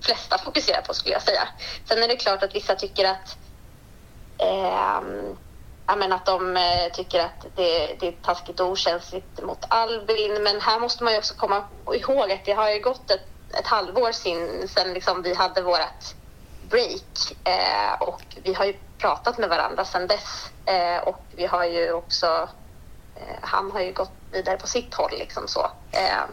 [0.00, 1.48] flesta fokuserar på skulle jag säga.
[1.88, 3.36] Sen är det klart att vissa tycker att
[4.38, 5.36] ehm,
[5.86, 10.42] ja, men att de eh, tycker att det, det är taskigt och okänsligt mot Albin.
[10.42, 13.26] Men här måste man ju också komma ihåg att det har ju gått ett,
[13.58, 16.19] ett halvår sen, sen liksom vi hade vårt
[16.70, 21.64] break eh, och vi har ju pratat med varandra sedan dess eh, och vi har
[21.64, 22.48] ju också
[23.16, 25.70] eh, han har ju gått vidare på sitt håll liksom så.
[25.92, 26.24] Eh,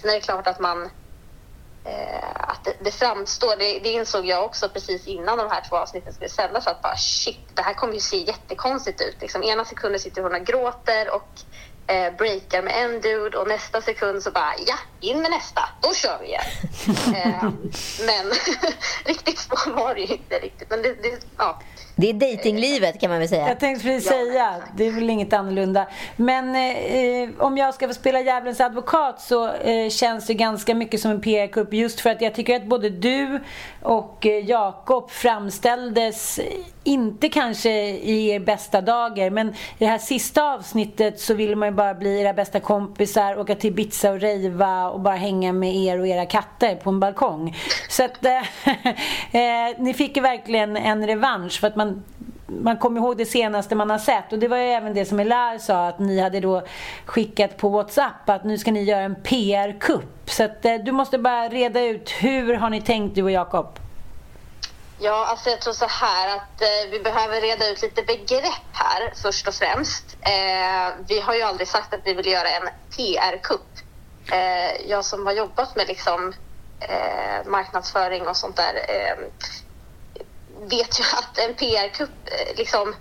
[0.00, 0.90] sen är det klart att man
[1.84, 5.76] eh, att det, det framstår, det, det, insåg jag också precis innan de här två
[5.76, 9.16] avsnitten skulle sändas, att bara shit, det här kommer ju se jättekonstigt ut.
[9.20, 11.28] Liksom, ena sekunden sitter hon och gråter och
[11.86, 15.94] eh, breakar med en dude och nästa sekund så bara ja, in med nästa, då
[15.94, 16.42] kör vi igen.
[17.16, 17.50] eh,
[18.06, 18.32] men
[19.04, 20.70] riktigt så var det ju inte riktigt.
[20.70, 21.60] Men det, det, ja.
[21.98, 23.48] Det är datinglivet kan man väl säga.
[23.48, 25.86] Jag tänkte precis säga, det är väl inget annorlunda.
[26.16, 31.00] Men eh, om jag ska få spela djävulens advokat så eh, känns det ganska mycket
[31.00, 33.40] som en PR-kupp just för att jag tycker att både du
[33.82, 36.40] och eh, Jakob framställdes
[36.86, 41.68] inte kanske i er bästa dagar men i det här sista avsnittet så vill man
[41.68, 45.76] ju bara bli era bästa kompisar, åka till Ibiza och rejva och bara hänga med
[45.76, 47.56] er och era katter på en balkong.
[47.88, 48.36] Så att eh,
[49.40, 52.02] eh, ni fick ju verkligen en revansch för att man
[52.48, 55.20] man kommer ihåg det senaste man har sett och det var ju även det som
[55.20, 56.62] Elar sa att ni hade då
[57.04, 60.30] skickat på Whatsapp att nu ska ni göra en PR-kupp.
[60.30, 63.78] Så att, eh, du måste bara reda ut hur har ni tänkt du och Jakob?
[64.98, 69.12] Ja, alltså jag tror så här att eh, vi behöver reda ut lite begrepp här
[69.16, 70.16] först och främst.
[70.20, 73.78] Eh, vi har ju aldrig sagt att vi vill göra en PR-kupp.
[74.32, 76.32] Eh, jag som har jobbat med liksom,
[76.80, 79.16] eh, marknadsföring och sånt där eh,
[80.60, 82.94] vet ju att en PR-kupp, eh, liksom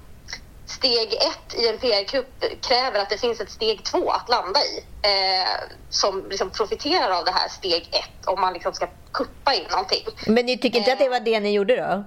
[0.75, 4.85] steg ett i en PR-kupp kräver att det finns ett steg två att landa i
[5.01, 9.65] eh, som liksom profiterar av det här steg ett om man liksom ska kuppa in
[9.69, 10.05] någonting.
[10.27, 12.03] Men ni tycker inte eh, att det var det ni gjorde då?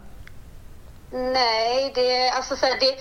[1.19, 2.97] Nej, det, alltså, så här, det,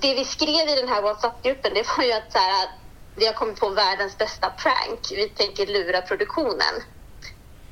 [0.00, 2.68] det vi skrev i den här WhatsApp-gruppen det var ju att så här,
[3.16, 5.00] vi har kommit på världens bästa prank.
[5.10, 6.74] Vi tänker lura produktionen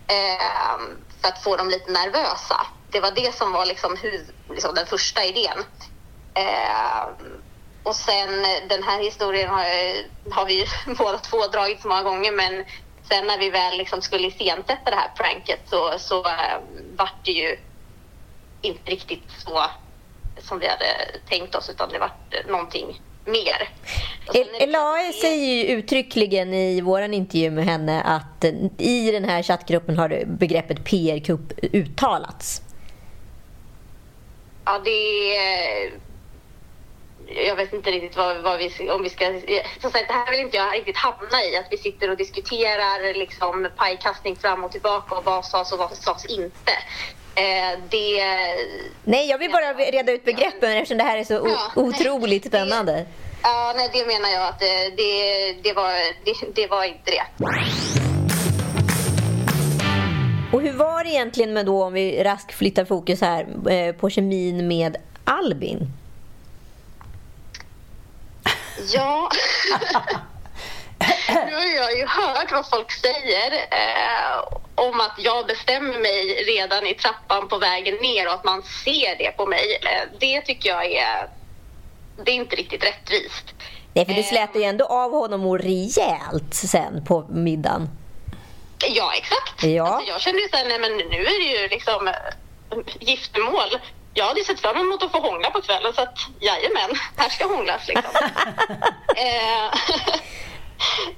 [0.07, 0.79] eh,
[1.20, 4.87] för att få dem lite nervösa det var det som var liksom, huvud, liksom den
[4.87, 5.64] första idén.
[6.37, 7.09] Eh,
[7.83, 8.29] och sen
[8.68, 9.64] den här historien har,
[10.31, 10.66] har vi
[10.99, 12.64] båda två dragit så många gånger men
[13.09, 16.59] sen när vi väl liksom skulle iscensätta det här pranket så, så äh,
[16.96, 17.59] vart det ju
[18.62, 19.64] inte riktigt så
[20.38, 20.87] som vi hade
[21.29, 23.68] tänkt oss utan det vart någonting mer.
[24.61, 28.44] Elae säger ju uttryckligen i vår intervju med henne att
[28.79, 32.62] i den här chattgruppen har begreppet PR-kupp uttalats.
[34.64, 36.06] Ja, det är...
[37.29, 39.41] Jag vet inte riktigt vad, vad vi, om vi ska...
[39.83, 43.15] Så sagt, det här vill inte jag riktigt hamna i, att vi sitter och diskuterar
[43.15, 46.73] liksom, pajkastning fram och tillbaka och vad sades och vad sades inte.
[47.35, 48.23] Eh, det...
[49.05, 50.77] Nej, jag vill bara reda ut begreppen ja.
[50.77, 52.93] eftersom det här är så ja, otroligt spännande.
[52.93, 53.07] Det,
[53.43, 55.93] ja, nej, det menar jag att det, det, det var,
[56.25, 57.23] det, det var inte det.
[60.53, 64.11] Och hur var det egentligen med då, om vi raskt flyttar fokus här, eh, på
[64.11, 65.93] kemin med Albin?
[68.95, 69.31] Ja,
[71.29, 76.87] nu har jag ju hört vad folk säger eh, om att jag bestämmer mig redan
[76.87, 79.79] i trappan på vägen ner och att man ser det på mig.
[79.83, 81.29] Eh, det tycker jag är,
[82.25, 83.45] det är inte riktigt rättvist.
[83.93, 87.89] Nej, för du slätar ju ändå av honom rejält sen på middagen.
[88.89, 89.65] Ja, exakt.
[89.65, 89.87] Ja.
[89.87, 92.15] Alltså, jag kände ju såhär, nej men nu är det ju liksom äh,
[93.01, 93.79] giftermål.
[94.18, 97.46] Jag hade sett fram emot att få hångla på kvällen så att jajamän, här ska
[97.46, 98.11] hånglas liksom.
[99.16, 99.74] eh,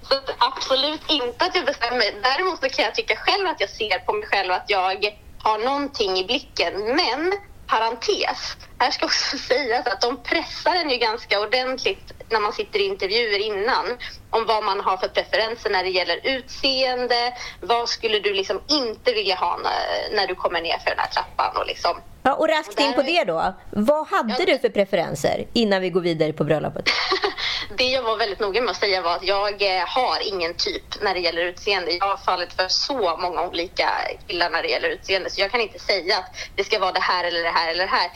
[0.08, 2.14] så absolut inte att jag bestämmer mig.
[2.22, 5.58] Däremot så kan jag tycka själv att jag ser på mig själv att jag har
[5.58, 6.96] någonting i blicken.
[6.96, 7.32] Men
[7.66, 12.78] parentes, här ska också sägas att de pressar en ju ganska ordentligt när man sitter
[12.78, 13.86] i intervjuer innan
[14.30, 17.34] om vad man har för preferenser när det gäller utseende.
[17.60, 21.08] Vad skulle du liksom inte vilja ha när, när du kommer ner för den här
[21.08, 21.56] trappan?
[21.56, 22.00] Och, liksom.
[22.28, 23.54] Ja, och raskt in på det då.
[23.70, 24.46] Vad hade ja.
[24.46, 26.84] du för preferenser innan vi går vidare på bröllopet?
[27.76, 31.02] det jag var väldigt noga med att säga var att jag eh, har ingen typ
[31.02, 31.92] när det gäller utseende.
[31.92, 33.88] Jag har fallit för så många olika
[34.26, 37.00] killar när det gäller utseende så jag kan inte säga att det ska vara det
[37.00, 38.10] här eller det här eller det här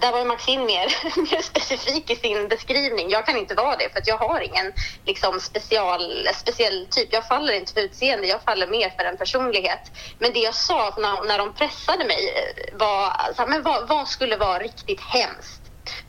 [0.00, 0.86] där var Maxine mer,
[1.30, 3.10] mer specifik i sin beskrivning.
[3.10, 4.72] Jag kan inte vara det för att jag har ingen
[5.04, 7.12] liksom, special, speciell typ.
[7.12, 9.80] Jag faller inte för utseende, jag faller mer för en personlighet.
[10.18, 14.08] Men det jag sa när, när de pressade mig eh, var, så men vad, vad
[14.08, 15.60] skulle vara riktigt hemskt?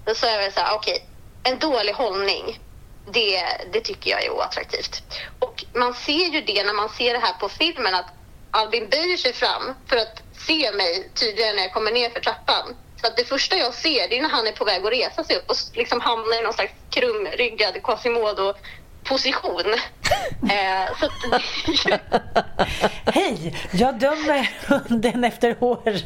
[0.05, 2.59] Då sa jag så här, okej, okay, en dålig hållning.
[3.11, 5.03] Det, det tycker jag är oattraktivt.
[5.39, 8.05] Och man ser ju det när man ser det här på filmen att
[8.51, 12.75] Albin böjer sig fram för att se mig tydligare när jag kommer ner för trappan.
[13.01, 15.23] Så att det första jag ser det är när han är på väg att resa
[15.23, 19.73] sig upp och liksom hamnar i någon slags krumryggad Quasimodo-position.
[20.51, 20.89] eh,
[23.13, 25.99] Hej, jag dömer hunden efter håren.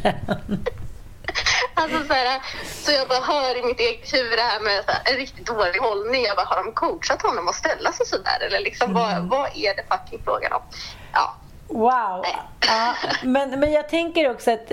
[1.73, 5.13] Alltså så, här, så jag bara hör i mitt eget huvud det här med här,
[5.13, 6.23] en riktigt dålig hållning.
[6.23, 8.45] Jag bara, har de coachat honom att ställa sig så där?
[8.45, 9.01] Eller liksom, mm.
[9.01, 10.61] vad, vad är det fucking frågan om?
[11.13, 11.35] Ja,
[11.71, 12.25] Wow!
[12.67, 14.71] Ja, men, men jag tänker också att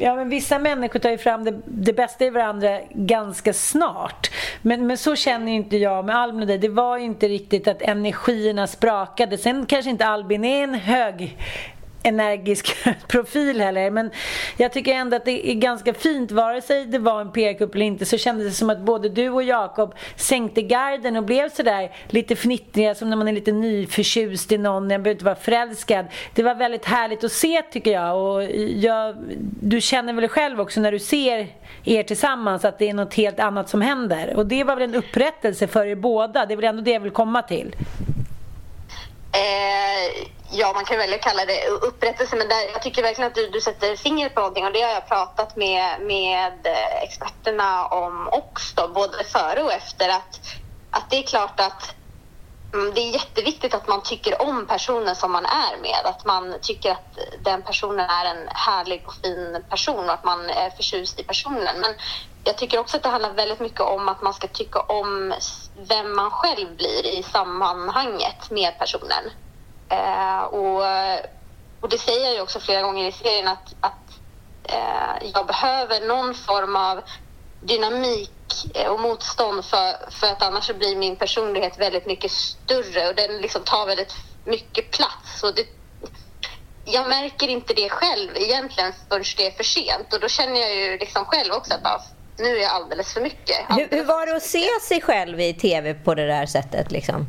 [0.00, 4.30] ja, men vissa människor tar ju fram det, det bästa i varandra ganska snart.
[4.62, 6.58] Men, men så känner inte jag med Albin och dig.
[6.58, 9.38] Det var ju inte riktigt att energierna sprakade.
[9.38, 11.36] Sen kanske inte Albin är en hög
[12.02, 12.76] energisk
[13.08, 13.90] profil heller.
[13.90, 14.10] Men
[14.56, 17.86] jag tycker ändå att det är ganska fint, vare sig det var en PR-kupp eller
[17.86, 21.92] inte, så kändes det som att både du och Jakob sänkte garden och blev sådär
[22.08, 26.06] lite fnittriga som när man är lite nyförtjust i någon, jag behöver inte vara förälskad.
[26.34, 29.16] Det var väldigt härligt att se tycker jag och jag,
[29.60, 31.46] du känner väl själv också när du ser
[31.84, 34.36] er tillsammans att det är något helt annat som händer.
[34.36, 37.00] Och det var väl en upprättelse för er båda, det är väl ändå det jag
[37.00, 37.76] vill komma till.
[39.32, 43.50] Eh, ja, man kan välja kalla det upprättelse, men där, jag tycker verkligen att du,
[43.50, 48.28] du sätter fingret på någonting och det har jag pratat med, med eh, experterna om
[48.32, 50.08] också, både före och efter.
[50.08, 50.40] Att,
[50.90, 51.94] att det är klart att
[52.74, 56.00] mm, det är jätteviktigt att man tycker om personen som man är med.
[56.04, 60.50] Att man tycker att den personen är en härlig och fin person och att man
[60.50, 61.80] är förtjust i personen.
[61.80, 61.94] Men
[62.44, 65.34] jag tycker också att det handlar väldigt mycket om att man ska tycka om
[65.88, 69.30] vem man själv blir i sammanhanget med personen.
[69.88, 70.82] Eh, och,
[71.80, 74.08] och det säger jag ju också flera gånger i serien att, att
[74.64, 77.02] eh, jag behöver någon form av
[77.60, 78.30] dynamik
[78.74, 83.38] eh, och motstånd för, för att annars blir min personlighet väldigt mycket större och den
[83.40, 85.42] liksom tar väldigt mycket plats.
[85.42, 85.66] Och det,
[86.84, 90.74] jag märker inte det själv egentligen förrän det är för sent och då känner jag
[90.74, 92.02] ju liksom själv också att ah,
[92.38, 93.56] nu är jag alldeles för mycket.
[93.68, 96.90] Hur, hur, var det att se sig själv i tv på det där sättet?
[96.90, 97.26] Liksom?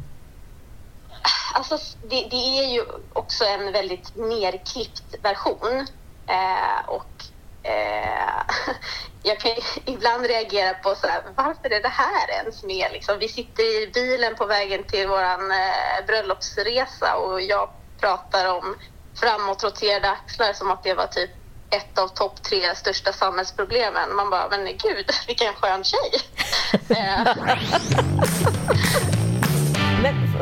[1.53, 1.77] Alltså,
[2.09, 5.87] det, det är ju också en väldigt nerklippt version.
[6.27, 7.23] Eh, och
[7.63, 8.43] eh,
[9.23, 9.51] jag kan
[9.85, 12.87] ibland reagera på så här, varför är det här ens med?
[12.91, 18.75] Liksom, vi sitter i bilen på vägen till vår eh, bröllopsresa och jag pratar om
[19.19, 21.29] framåtroterade axlar som att det var typ
[21.69, 24.15] ett av topp tre största samhällsproblemen.
[24.15, 26.21] Man bara, men gud, vilken skön tjej!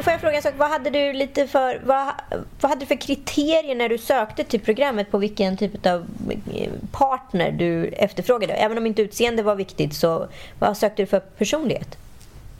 [0.03, 2.13] Får jag fråga en sak, vad hade du lite för, vad,
[2.62, 6.05] vad hade du för kriterier när du sökte till programmet på vilken typ av
[6.53, 8.53] eh, partner du efterfrågade?
[8.53, 10.27] Även om inte utseende var viktigt, så
[10.60, 11.97] vad sökte du för personlighet?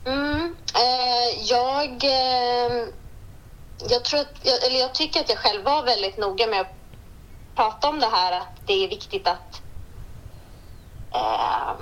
[0.06, 2.86] Mm, eh, jag, eh,
[3.90, 6.74] jag, tror att, eller jag tycker att jag själv var väldigt noga med att
[7.54, 9.62] prata om det här att det är viktigt att
[11.14, 11.72] eh,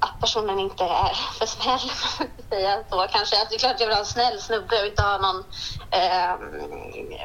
[0.00, 1.90] att personen inte är för snäll,
[2.50, 3.18] säga så kanske.
[3.18, 5.44] Alltså, det är klart jag vill ha en snäll snubbe, vill inte ha någon
[5.90, 6.38] eh,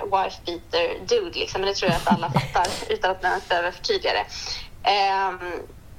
[0.03, 1.61] wife beater dude liksom.
[1.61, 4.25] Men det tror jag att alla fattar utan att man behöver förtydliga det.
[4.89, 5.31] Eh,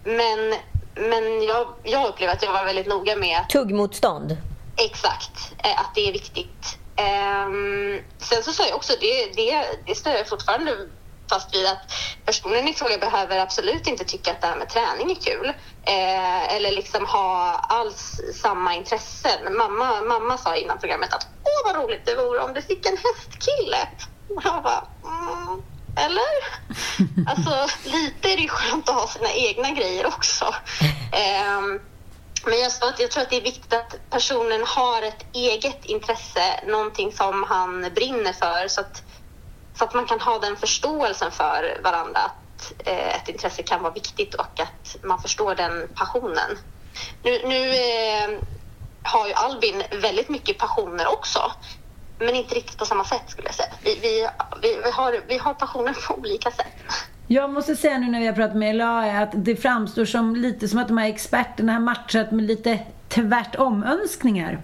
[0.05, 0.55] men
[0.97, 3.39] men jag, jag upplever att jag var väldigt noga med...
[3.41, 4.37] Att, Tuggmotstånd?
[4.77, 6.79] Exakt, eh, att det är viktigt.
[6.97, 7.49] Eh,
[8.19, 10.89] sen så sa jag också, det, det, det står jag fortfarande
[11.29, 11.93] fast vid att
[12.25, 15.49] personen i fråga behöver absolut inte tycka att det här med träning är kul
[15.87, 19.57] eh, eller liksom ha alls samma intressen.
[19.57, 22.97] Mamma, mamma sa innan programmet att åh vad roligt det vore om du fick en
[22.97, 23.89] hästkille.
[24.45, 25.63] Jag bara, mm,
[25.97, 26.65] eller?
[27.31, 30.55] Alltså lite är det ju skönt att ha sina egna grejer också.
[31.13, 31.61] Eh,
[32.47, 35.85] men jag sa att jag tror att det är viktigt att personen har ett eget
[35.85, 39.03] intresse, någonting som han brinner för så att
[39.79, 43.93] så att man kan ha den förståelsen för varandra att eh, ett intresse kan vara
[43.93, 46.59] viktigt och att man förstår den passionen.
[47.23, 48.39] Nu, nu eh,
[49.03, 51.53] har ju Albin väldigt mycket passioner också,
[52.19, 53.73] men inte riktigt på samma sätt skulle jag säga.
[53.83, 54.29] Vi, vi,
[54.63, 56.67] vi, vi har, vi har passioner på olika sätt.
[57.27, 60.69] Jag måste säga nu när vi har pratat med Ella att det framstår som lite
[60.69, 64.61] som att de här experterna har matchat med lite tvärtom-önskningar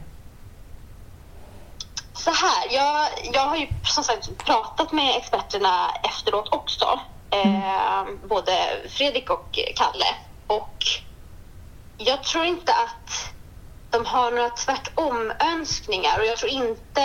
[2.35, 7.01] så här, jag, jag har ju som sagt pratat med experterna efteråt också.
[7.31, 8.53] Eh, både
[8.89, 10.15] Fredrik och Kalle.
[10.47, 10.77] Och
[11.99, 13.33] jag tror inte att
[13.91, 17.03] de har några tvärtom-önskningar och jag tror inte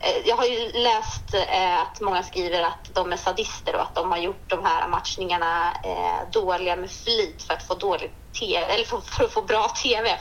[0.00, 3.94] eh, jag har ju läst eh, att många skriver att de är sadister och att
[3.94, 8.74] de har gjort de här matchningarna eh, dåliga med flit för att få dåligt TV,
[8.74, 10.18] eller för, för att få bra TV.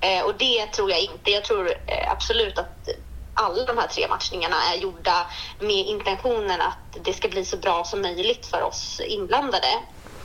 [0.00, 1.30] Eh, och det tror jag inte.
[1.30, 2.88] Jag tror eh, absolut att
[3.34, 5.26] alla de här tre matchningarna är gjorda
[5.60, 9.68] med intentionen att det ska bli så bra som möjligt för oss inblandade.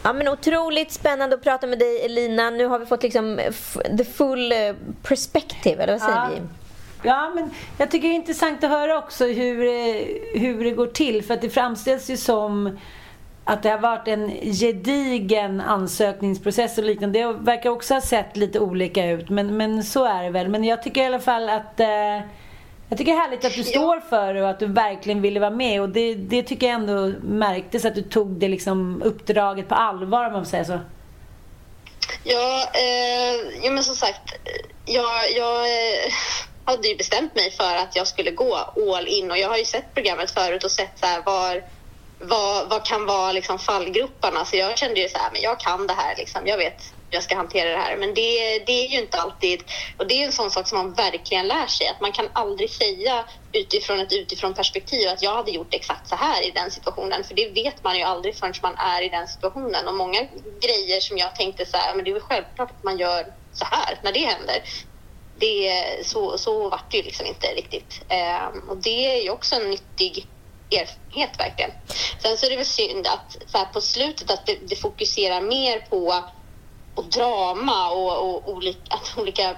[0.03, 2.49] Ja, men otroligt spännande att prata med dig Elina.
[2.49, 3.39] Nu har vi fått liksom
[3.97, 4.57] the full eh,
[5.03, 6.29] perspective, eller vad säger ja.
[6.35, 6.41] vi?
[7.03, 10.87] Ja, men jag tycker det är intressant att höra också hur, eh, hur det går
[10.87, 11.23] till.
[11.23, 12.79] För att det framställs ju som
[13.43, 17.19] att det har varit en gedigen ansökningsprocess och liknande.
[17.19, 20.47] Det verkar också ha sett lite olika ut, men, men så är det väl.
[20.49, 21.87] Men jag tycker i alla fall att eh,
[22.89, 25.39] Jag tycker det är härligt att du står för det och att du verkligen ville
[25.39, 25.81] vara med.
[25.81, 30.25] Och det, det tycker jag ändå märktes att du tog det liksom uppdraget på allvar
[30.25, 30.79] om man får säga så.
[32.23, 34.33] Ja, eh, ja men som sagt,
[34.85, 36.13] jag, jag eh,
[36.65, 38.55] hade ju bestämt mig för att jag skulle gå
[38.95, 41.63] all in och jag har ju sett programmet förut och sett så här, var,
[42.19, 44.45] vad, vad kan vara liksom fallgroparna.
[44.45, 46.41] Så jag kände ju så här, men jag kan det här liksom.
[46.45, 47.97] Jag vet jag ska hantera det här.
[47.97, 49.63] Men det, det är ju inte alltid,
[49.97, 51.87] och det är ju en sån sak som man verkligen lär sig.
[51.87, 56.15] Att man kan aldrig säga utifrån ett utifrån perspektiv att jag hade gjort exakt så
[56.15, 57.23] här i den situationen.
[57.23, 59.87] För det vet man ju aldrig förrän man är i den situationen.
[59.87, 60.27] Och många
[60.61, 63.65] grejer som jag tänkte så här, men det är väl självklart att man gör så
[63.65, 64.63] här när det händer.
[65.39, 68.01] Det, så, så vart det ju liksom inte riktigt.
[68.09, 70.27] Eh, och det är ju också en nyttig
[70.71, 71.71] erfarenhet verkligen.
[72.21, 75.41] Sen så är det väl synd att så här, på slutet att det, det fokuserar
[75.41, 76.29] mer på
[76.97, 79.55] och drama och, och olika, att olika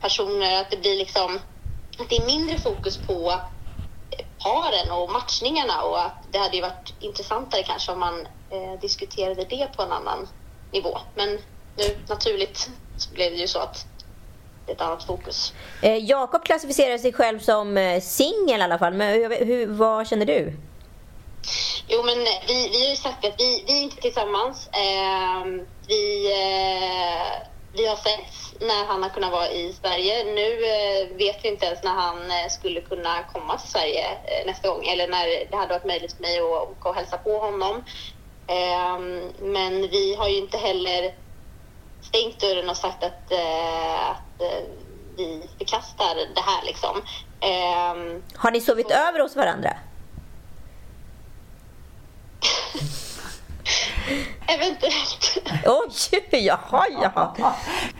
[0.00, 1.40] personer, att det blir liksom
[1.98, 3.40] att det är mindre fokus på
[4.38, 9.44] paren och matchningarna och att det hade ju varit intressantare kanske om man eh, diskuterade
[9.44, 10.28] det på en annan
[10.72, 10.98] nivå.
[11.14, 11.28] Men
[11.76, 13.86] nu naturligt så blev det ju så att
[14.66, 15.52] det är ett annat fokus.
[15.82, 20.08] Eh, Jakob klassificerar sig själv som eh, singel i alla fall, men hur, hur, vad
[20.08, 20.56] känner du?
[21.88, 24.68] Jo, men vi, vi har ju sagt att vi, vi är inte tillsammans.
[24.72, 25.44] Eh,
[25.88, 30.24] vi, eh, vi har sett när han har kunnat vara i Sverige.
[30.24, 34.46] Nu eh, vet vi inte ens när han eh, skulle kunna komma till Sverige eh,
[34.46, 37.38] nästa gång eller när det hade varit möjligt för mig att åka och hälsa på
[37.38, 37.84] honom.
[38.46, 41.14] Ehm, men vi har ju inte heller
[42.02, 44.42] stängt dörren och sagt att, eh, att
[45.16, 47.02] vi förkastar det här liksom.
[47.40, 48.94] Ehm, har ni sovit så...
[48.94, 49.76] över hos varandra?
[54.46, 55.38] Eventuellt.
[55.66, 57.54] Oj, jaha, jaha.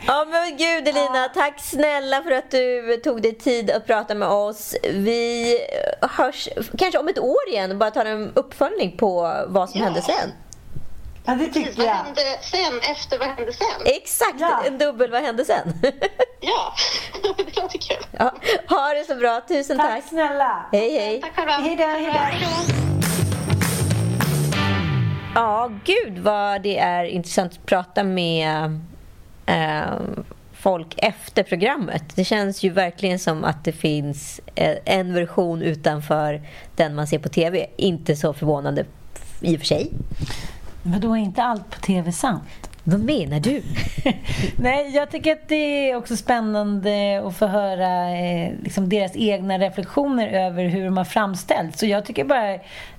[0.07, 4.27] Ja, men gud Elina, tack snälla för att du tog dig tid att prata med
[4.27, 4.75] oss.
[4.83, 5.59] Vi
[6.01, 9.85] hörs kanske om ett år igen och bara tar en uppföljning på vad som ja.
[9.85, 10.31] hände sen.
[11.25, 11.95] Ja, det tycker jag.
[11.95, 13.81] Vad hände sen efter vad hände sen?
[13.85, 14.63] Exakt, ja.
[14.65, 15.73] en dubbel vad hände sen?
[16.41, 16.73] ja,
[17.37, 18.05] det låter kul.
[18.11, 18.33] Ja.
[18.69, 19.89] Ha det så bra, tusen tack.
[19.89, 20.65] Tack snälla.
[20.71, 21.21] Hej, hej.
[21.21, 21.53] Tack själva.
[21.53, 23.02] Hej då.
[25.35, 28.79] Ja, gud vad det är intressant att prata med
[29.45, 29.99] eh,
[30.53, 32.03] folk efter programmet.
[32.15, 36.41] Det känns ju verkligen som att det finns eh, en version utanför
[36.75, 37.65] den man ser på tv.
[37.77, 38.85] Inte så förvånande
[39.41, 39.91] i och för sig.
[40.83, 42.62] Men då är inte allt på tv sant?
[42.83, 43.61] Vad menar du?
[44.57, 49.59] Nej, jag tycker att det är också spännande att få höra eh, liksom deras egna
[49.59, 51.79] reflektioner över hur de har framställts.
[51.79, 52.53] Så jag tycker bara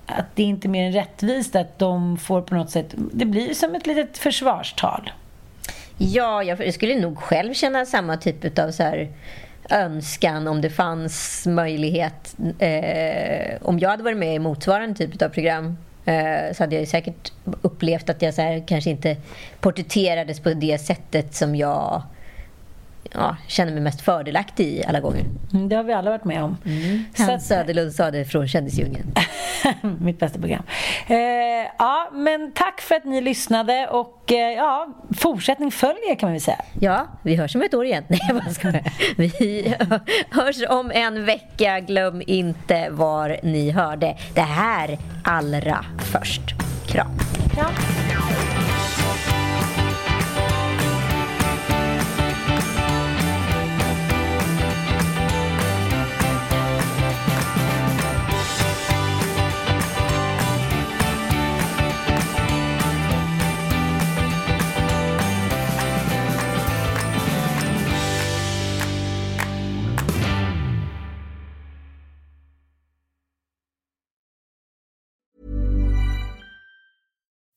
[0.06, 2.94] att det är inte mer än rättvist att de får på något sätt...
[3.12, 5.10] Det blir som ett litet försvarstal.
[5.98, 9.08] Ja, jag skulle nog själv känna samma typ av så här
[9.70, 12.36] önskan om det fanns möjlighet.
[12.58, 16.88] Eh, om jag hade varit med i motsvarande typ av program Eh, så hade jag
[16.88, 17.32] säkert
[17.62, 19.16] upplevt att jag så här, kanske inte
[19.60, 22.02] porträtterades på det sättet som jag
[23.12, 25.24] ja, känner mig mest fördelaktig i alla gånger.
[25.52, 26.56] Mm, det har vi alla varit med om.
[26.64, 27.04] Mm.
[27.18, 29.14] Hans Söderlund sa det från Kändisdjungeln.
[30.00, 30.62] Mitt bästa program.
[31.06, 31.16] Eh,
[31.78, 36.40] ja, men tack för att ni lyssnade och eh, ja, fortsättning följer kan man väl
[36.40, 36.60] säga.
[36.80, 38.04] Ja, vi hörs om ett år igen.
[38.08, 38.82] Nej, jag bara skojar.
[39.16, 39.74] Vi
[40.30, 41.80] hörs om en vecka.
[41.80, 46.42] Glöm inte var ni hörde det här allra först.
[46.86, 47.18] Kram.
[47.54, 48.23] Kram.